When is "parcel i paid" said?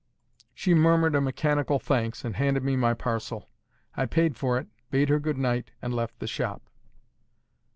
2.95-4.35